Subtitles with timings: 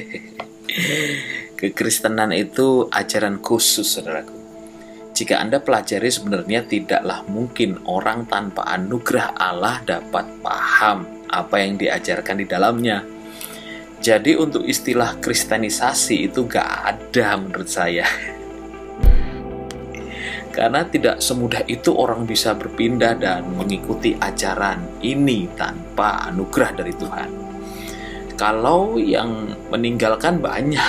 [1.58, 4.42] Kekristenan itu ajaran khusus, saudaraku.
[5.12, 12.40] Jika Anda pelajari sebenarnya tidaklah mungkin orang tanpa anugerah Allah dapat paham apa yang diajarkan
[12.40, 13.04] di dalamnya.
[14.02, 18.08] Jadi untuk istilah kristenisasi itu gak ada menurut saya.
[20.56, 27.41] Karena tidak semudah itu orang bisa berpindah dan mengikuti ajaran ini tanpa anugerah dari Tuhan.
[28.42, 30.82] Kalau yang meninggalkan banyak.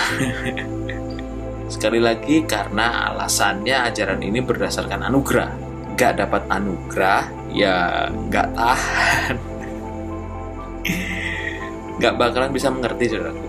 [1.70, 5.54] Sekali lagi karena alasannya ajaran ini berdasarkan anugerah.
[5.94, 9.38] Gak dapat anugerah, ya gak tahan.
[12.02, 13.46] gak bakalan bisa mengerti saudaraku.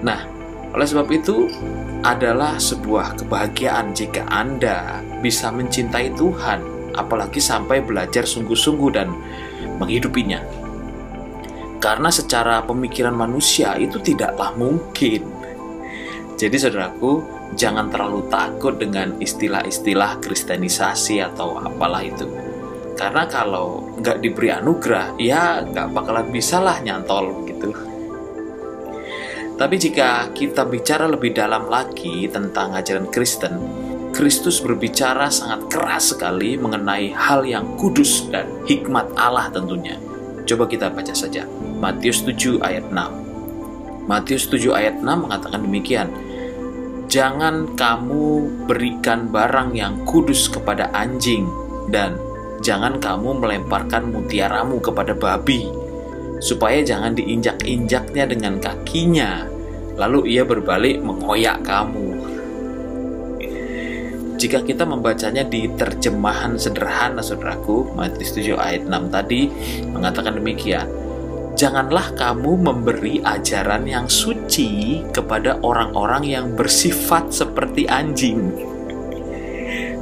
[0.00, 0.24] Nah,
[0.72, 1.52] oleh sebab itu
[2.00, 6.64] adalah sebuah kebahagiaan jika Anda bisa mencintai Tuhan,
[6.96, 9.12] apalagi sampai belajar sungguh-sungguh dan
[9.76, 10.63] menghidupinya.
[11.84, 15.20] Karena secara pemikiran manusia itu tidaklah mungkin.
[16.40, 17.20] Jadi saudaraku,
[17.60, 22.24] jangan terlalu takut dengan istilah-istilah kristenisasi atau apalah itu.
[22.96, 27.68] Karena kalau nggak diberi anugerah ya nggak bakalan bisa lah nyantol gitu.
[29.60, 33.60] Tapi jika kita bicara lebih dalam lagi tentang ajaran Kristen
[34.16, 39.98] Kristus berbicara sangat keras sekali mengenai hal yang kudus dan hikmat Allah tentunya
[40.44, 41.48] coba kita baca saja.
[41.80, 43.24] Matius 7 ayat 6
[44.04, 46.08] Matius 7 ayat 6 mengatakan demikian.
[47.08, 51.48] Jangan kamu berikan barang yang kudus kepada anjing
[51.88, 52.20] dan
[52.60, 55.68] jangan kamu melemparkan mutiaramu kepada babi,
[56.40, 59.48] supaya jangan diinjak-injaknya dengan kakinya,
[59.96, 62.03] lalu ia berbalik mengoyak kamu.
[64.44, 69.48] Jika kita membacanya di terjemahan sederhana, saudaraku, Matius 7 ayat 6 tadi
[69.88, 70.84] mengatakan demikian.
[71.56, 78.52] Janganlah kamu memberi ajaran yang suci kepada orang-orang yang bersifat seperti anjing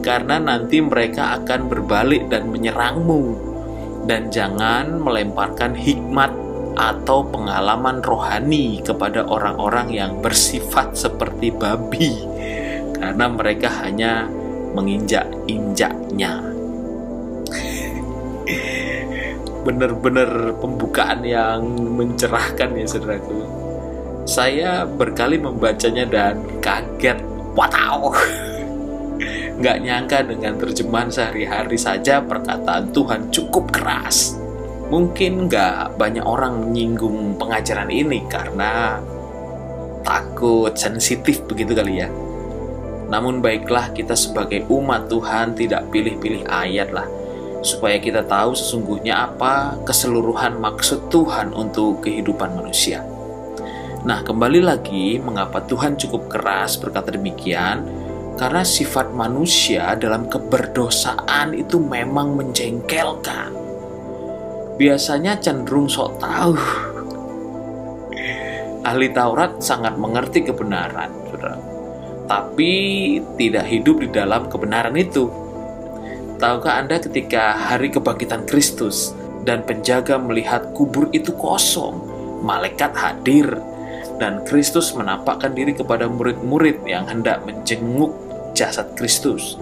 [0.03, 3.55] karena nanti mereka akan berbalik dan menyerangmu.
[4.11, 6.35] Dan jangan melemparkan hikmat
[6.75, 12.19] atau pengalaman rohani kepada orang-orang yang bersifat seperti babi,
[13.03, 14.31] karena mereka hanya
[14.79, 16.39] menginjak-injaknya.
[19.67, 21.67] Benar-benar pembukaan yang
[21.99, 23.43] mencerahkan ya saudaraku.
[24.23, 27.19] Saya berkali membacanya dan kaget.
[27.59, 28.15] Wow!
[29.59, 34.39] Nggak nyangka dengan terjemahan sehari-hari saja perkataan Tuhan cukup keras.
[34.95, 39.01] Mungkin nggak banyak orang menyinggung pengajaran ini karena
[40.07, 42.13] takut, sensitif begitu kali ya.
[43.13, 47.05] Namun baiklah kita sebagai umat Tuhan tidak pilih-pilih ayat lah
[47.63, 53.05] supaya kita tahu sesungguhnya apa keseluruhan maksud Tuhan untuk kehidupan manusia.
[54.03, 57.87] Nah, kembali lagi mengapa Tuhan cukup keras berkata demikian?
[58.35, 63.55] Karena sifat manusia dalam keberdosaan itu memang menjengkelkan.
[64.75, 66.57] Biasanya cenderung sok tahu.
[68.83, 71.72] Ahli Taurat sangat mengerti kebenaran, saudara.
[72.33, 75.29] Tapi tidak hidup di dalam kebenaran itu.
[76.41, 79.13] Tahukah Anda ketika hari kebangkitan Kristus
[79.45, 82.01] dan penjaga melihat kubur itu kosong,
[82.41, 83.53] malaikat hadir
[84.17, 88.17] dan Kristus menampakkan diri kepada murid-murid yang hendak menjenguk
[88.57, 89.61] jasad Kristus.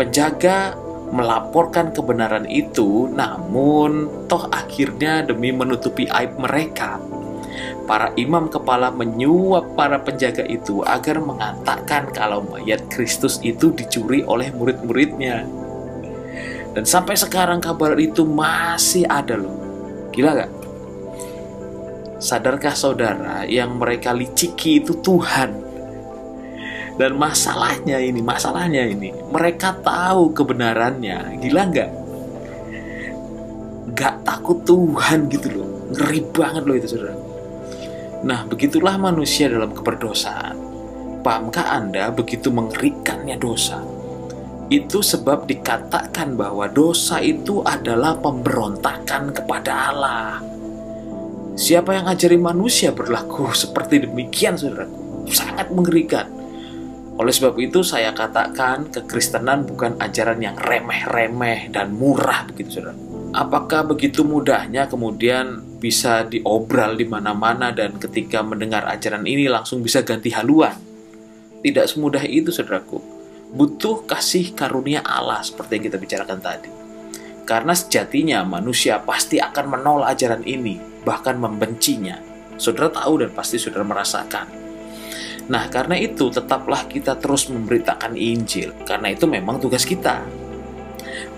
[0.00, 0.72] Penjaga
[1.12, 6.96] melaporkan kebenaran itu, namun toh akhirnya demi menutupi aib mereka,
[7.84, 14.52] para imam kepala menyuap para penjaga itu agar mengatakan kalau mayat Kristus itu dicuri oleh
[14.52, 15.46] murid-muridnya.
[16.74, 19.54] Dan sampai sekarang kabar itu masih ada loh.
[20.10, 20.52] Gila gak?
[22.18, 25.64] Sadarkah saudara yang mereka liciki itu Tuhan
[26.94, 31.42] dan masalahnya ini, masalahnya ini, mereka tahu kebenarannya.
[31.42, 31.90] Gila nggak?
[33.98, 35.68] Gak takut Tuhan gitu loh.
[35.90, 37.33] Ngeri banget loh itu saudara.
[38.24, 40.56] Nah, begitulah manusia dalam keberdosaan.
[41.20, 43.84] Pahamkah Anda begitu mengerikannya dosa?
[44.72, 50.40] Itu sebab dikatakan bahwa dosa itu adalah pemberontakan kepada Allah.
[51.54, 55.28] Siapa yang ngajari manusia berlaku seperti demikian, saudaraku?
[55.28, 56.26] Sangat mengerikan
[57.14, 62.98] oleh sebab itu saya katakan kekristenan bukan ajaran yang remeh-remeh dan murah begitu saudara.
[63.30, 70.00] Apakah begitu mudahnya kemudian bisa diobral di mana-mana dan ketika mendengar ajaran ini langsung bisa
[70.00, 70.72] ganti haluan?
[71.60, 73.04] Tidak semudah itu saudaraku.
[73.52, 76.72] Butuh kasih karunia Allah seperti yang kita bicarakan tadi.
[77.44, 82.16] Karena sejatinya manusia pasti akan menolak ajaran ini, bahkan membencinya.
[82.56, 84.48] Saudara tahu dan pasti saudara merasakan.
[85.52, 90.24] Nah, karena itu tetaplah kita terus memberitakan Injil, karena itu memang tugas kita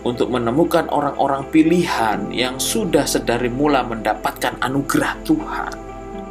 [0.07, 5.73] untuk menemukan orang-orang pilihan yang sudah sedari mula mendapatkan anugerah Tuhan.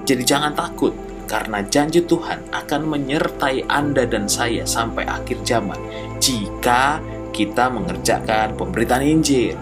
[0.07, 0.95] Jadi jangan takut,
[1.27, 5.75] karena janji Tuhan akan menyertai Anda dan saya sampai akhir zaman
[6.24, 7.04] jika
[7.36, 9.60] kita mengerjakan pemberitaan Injil.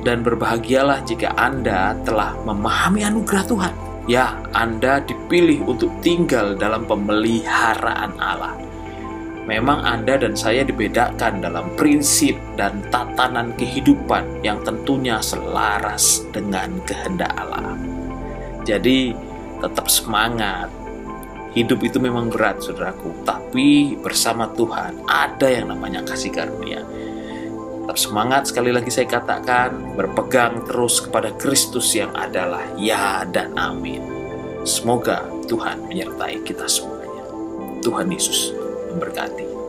[0.00, 3.74] Dan berbahagialah jika Anda telah memahami anugerah Tuhan.
[4.08, 8.69] Ya, Anda dipilih untuk tinggal dalam pemeliharaan Allah
[9.50, 17.34] memang Anda dan saya dibedakan dalam prinsip dan tatanan kehidupan yang tentunya selaras dengan kehendak
[17.34, 17.74] Allah.
[18.62, 19.10] Jadi,
[19.58, 20.70] tetap semangat.
[21.50, 26.86] Hidup itu memang berat, saudaraku, tapi bersama Tuhan ada yang namanya kasih karunia.
[27.82, 33.98] Tetap semangat, sekali lagi saya katakan, berpegang terus kepada Kristus yang adalah ya dan amin.
[34.62, 37.26] Semoga Tuhan menyertai kita semuanya.
[37.82, 38.59] Tuhan Yesus
[38.90, 39.59] memberkati.